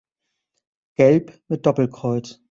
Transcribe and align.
Gelb 0.95 1.39
mit 1.47 1.63
Doppelkreuz. 1.67 2.39